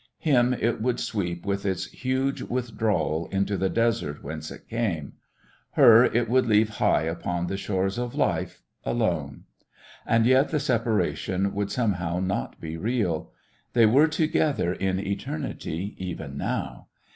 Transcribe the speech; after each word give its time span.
Him 0.17 0.55
it 0.55 0.81
would 0.81 0.99
sweep 0.99 1.45
with 1.45 1.63
its 1.63 1.85
huge 1.91 2.41
withdrawal 2.41 3.27
into 3.27 3.55
the 3.55 3.69
desert 3.69 4.23
whence 4.23 4.49
it 4.49 4.67
came: 4.67 5.13
her 5.73 6.05
it 6.05 6.27
would 6.27 6.47
leave 6.47 6.69
high 6.81 7.03
upon 7.03 7.45
the 7.45 7.55
shores 7.55 7.99
of 7.99 8.15
life 8.15 8.63
alone. 8.83 9.43
And 10.07 10.25
yet 10.25 10.49
the 10.49 10.59
separation 10.59 11.53
would 11.53 11.69
somehow 11.71 12.19
not 12.19 12.59
be 12.59 12.77
real. 12.77 13.31
They 13.73 13.85
were 13.85 14.07
together 14.07 14.73
in 14.73 14.97
eternity 14.99 15.93
even 15.99 16.35
now. 16.35 16.87